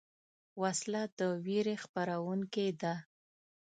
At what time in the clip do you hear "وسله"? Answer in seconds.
0.61-1.01